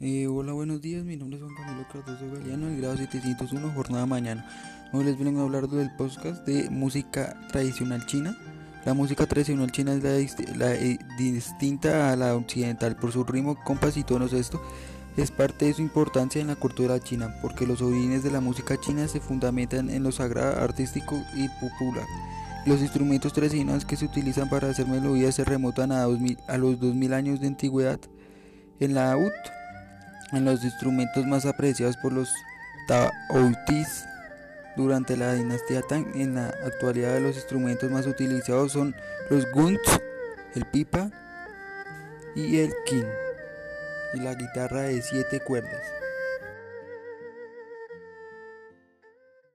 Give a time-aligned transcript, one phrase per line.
[0.00, 1.04] Eh, hola, buenos días.
[1.04, 4.46] Mi nombre es Juan Camilo Cardoso Galeano, el grado 701, jornada mañana.
[4.92, 8.38] Hoy les vengo a hablar del podcast de música tradicional china.
[8.84, 13.56] La música tradicional china es la, la, eh, distinta a la occidental por su ritmo,
[13.64, 14.32] compás y tonos.
[14.32, 14.62] Esto
[15.16, 18.80] es parte de su importancia en la cultura china, porque los orígenes de la música
[18.80, 22.06] china se fundamentan en lo sagrado, artístico y popular.
[22.66, 26.78] Los instrumentos tradicionales que se utilizan para hacer melodías se remontan a, 2000 a los
[26.78, 27.98] 2000 años de antigüedad.
[28.78, 29.32] En la UT,
[30.32, 32.32] en los instrumentos más apreciados por los
[32.86, 34.04] Taoitis
[34.76, 36.06] durante la dinastía Tang.
[36.14, 38.94] En la actualidad los instrumentos más utilizados son
[39.30, 39.80] los guns,
[40.54, 41.10] el pipa
[42.34, 43.06] y el kin
[44.14, 45.82] y la guitarra de siete cuerdas.